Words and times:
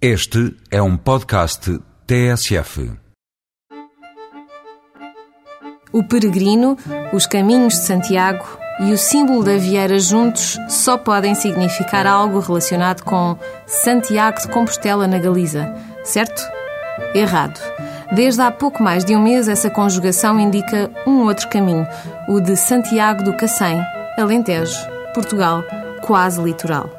Este 0.00 0.54
é 0.70 0.82
um 0.82 0.94
podcast 0.94 1.80
TSF. 2.06 2.92
O 5.90 6.04
peregrino, 6.04 6.76
os 7.14 7.26
caminhos 7.26 7.72
de 7.72 7.80
Santiago 7.80 8.44
e 8.80 8.92
o 8.92 8.98
símbolo 8.98 9.42
da 9.42 9.56
Vieira 9.56 9.98
juntos 9.98 10.58
só 10.68 10.98
podem 10.98 11.34
significar 11.34 12.06
algo 12.06 12.40
relacionado 12.40 13.04
com 13.04 13.38
Santiago 13.64 14.38
de 14.38 14.48
Compostela 14.48 15.08
na 15.08 15.18
Galiza, 15.18 15.74
certo? 16.04 16.42
Errado. 17.14 17.58
Desde 18.12 18.42
há 18.42 18.50
pouco 18.50 18.82
mais 18.82 19.02
de 19.02 19.16
um 19.16 19.22
mês, 19.22 19.48
essa 19.48 19.70
conjugação 19.70 20.38
indica 20.38 20.90
um 21.06 21.22
outro 21.22 21.48
caminho, 21.48 21.86
o 22.28 22.38
de 22.38 22.54
Santiago 22.54 23.24
do 23.24 23.34
Cacém, 23.34 23.80
Alentejo, 24.18 24.76
Portugal, 25.14 25.64
quase 26.02 26.38
litoral. 26.42 26.90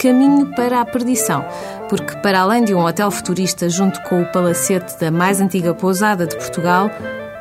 Caminho 0.00 0.46
para 0.54 0.80
a 0.80 0.84
perdição, 0.86 1.44
porque 1.90 2.14
para 2.18 2.42
além 2.42 2.64
de 2.64 2.72
um 2.72 2.84
hotel 2.84 3.10
futurista 3.10 3.68
junto 3.68 4.00
com 4.04 4.22
o 4.22 4.26
palacete 4.26 4.96
da 5.00 5.10
mais 5.10 5.40
antiga 5.40 5.74
pousada 5.74 6.24
de 6.24 6.36
Portugal, 6.36 6.88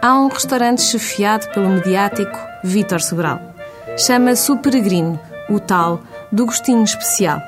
há 0.01 0.19
um 0.19 0.27
restaurante 0.27 0.81
chefiado 0.81 1.47
pelo 1.49 1.69
mediático 1.69 2.35
Vítor 2.63 2.99
Sobral. 2.99 3.39
Chama-se 3.95 4.51
o 4.51 4.57
Peregrino, 4.57 5.19
o 5.51 5.59
tal, 5.59 6.01
do 6.31 6.47
gostinho 6.47 6.83
especial. 6.83 7.39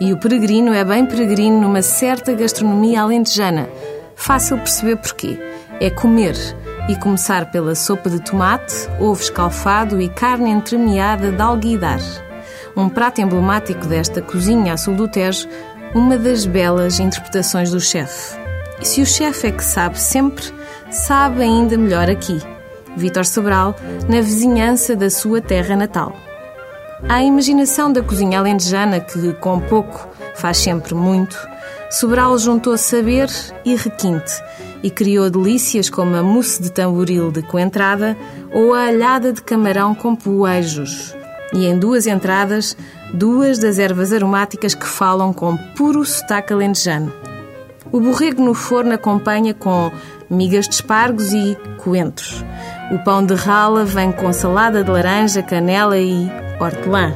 E 0.00 0.12
o 0.12 0.16
peregrino 0.16 0.72
é 0.72 0.84
bem 0.84 1.04
peregrino 1.04 1.60
numa 1.60 1.82
certa 1.82 2.32
gastronomia 2.32 3.02
alentejana. 3.02 3.68
Fácil 4.14 4.56
perceber 4.58 4.96
porquê. 4.96 5.36
É 5.80 5.90
comer 5.90 6.36
e 6.88 6.94
começar 6.94 7.50
pela 7.50 7.74
sopa 7.74 8.08
de 8.08 8.20
tomate, 8.20 8.88
ovo 9.00 9.20
escalfado 9.20 10.00
e 10.00 10.08
carne 10.08 10.50
entremeada 10.50 11.32
de 11.32 11.42
alguidar 11.42 11.98
um 12.76 12.88
prato 12.88 13.20
emblemático 13.20 13.86
desta 13.86 14.20
cozinha 14.20 14.74
a 14.74 14.76
sul 14.76 14.94
do 14.94 15.06
Tejo, 15.06 15.48
uma 15.94 16.18
das 16.18 16.44
belas 16.44 16.98
interpretações 16.98 17.70
do 17.70 17.80
chefe. 17.80 18.36
E 18.80 18.84
se 18.84 19.00
o 19.00 19.06
chefe 19.06 19.46
é 19.46 19.52
que 19.52 19.64
sabe 19.64 19.98
sempre, 19.98 20.44
sabe 20.90 21.42
ainda 21.42 21.78
melhor 21.78 22.10
aqui, 22.10 22.38
Vítor 22.96 23.24
Sobral, 23.24 23.76
na 24.08 24.20
vizinhança 24.20 24.96
da 24.96 25.08
sua 25.08 25.40
terra 25.40 25.76
natal. 25.76 26.16
À 27.08 27.22
imaginação 27.22 27.92
da 27.92 28.02
cozinha 28.02 28.40
alentejana, 28.40 28.98
que 28.98 29.32
com 29.34 29.60
pouco 29.60 30.08
faz 30.34 30.58
sempre 30.58 30.94
muito, 30.94 31.38
Sobral 31.90 32.36
juntou 32.38 32.76
saber 32.76 33.30
e 33.64 33.76
requinte 33.76 34.32
e 34.82 34.90
criou 34.90 35.30
delícias 35.30 35.88
como 35.88 36.16
a 36.16 36.22
mousse 36.22 36.60
de 36.60 36.72
tamboril 36.72 37.30
de 37.30 37.40
coentrada 37.42 38.16
ou 38.52 38.74
a 38.74 38.86
alhada 38.86 39.32
de 39.32 39.40
camarão 39.40 39.94
com 39.94 40.16
poejos, 40.16 41.14
e 41.52 41.66
em 41.66 41.78
duas 41.78 42.06
entradas, 42.06 42.76
duas 43.14 43.60
das 43.60 43.78
ervas 43.78 44.12
aromáticas 44.12 44.74
que 44.74 44.86
falam 44.86 45.32
com 45.32 45.56
puro 45.76 46.04
sotaque 46.04 46.52
alentejano. 46.52 47.12
O 47.92 48.00
borrego 48.00 48.42
no 48.42 48.54
forno 48.54 48.92
acompanha 48.92 49.54
com 49.54 49.92
migas 50.28 50.68
de 50.68 50.74
espargos 50.74 51.32
e 51.32 51.56
coentros. 51.78 52.44
O 52.90 52.98
pão 53.04 53.24
de 53.24 53.34
rala 53.34 53.84
vem 53.84 54.10
com 54.10 54.32
salada 54.32 54.82
de 54.82 54.90
laranja, 54.90 55.42
canela 55.42 55.96
e 55.96 56.28
hortelã. 56.58 57.14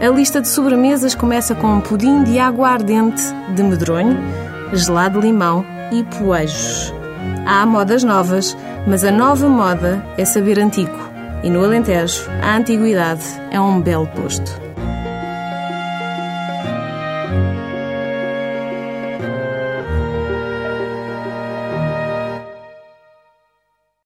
A 0.00 0.08
lista 0.08 0.42
de 0.42 0.48
sobremesas 0.48 1.14
começa 1.14 1.54
com 1.54 1.68
um 1.68 1.80
pudim 1.80 2.22
de 2.22 2.38
água 2.38 2.68
ardente 2.68 3.22
de 3.54 3.62
medronho, 3.62 4.18
gelado 4.74 5.20
de 5.20 5.26
limão 5.26 5.64
e 5.90 6.04
poejos. 6.18 6.92
Há 7.46 7.64
modas 7.64 8.04
novas, 8.04 8.56
mas 8.86 9.04
a 9.04 9.10
nova 9.10 9.48
moda 9.48 10.04
é 10.18 10.24
saber 10.24 10.58
antigo. 10.58 10.98
E 11.42 11.48
no 11.48 11.64
Alentejo, 11.64 12.28
a 12.42 12.56
antiguidade 12.56 13.24
é 13.50 13.58
um 13.58 13.80
belo 13.80 14.06
posto. 14.08 14.69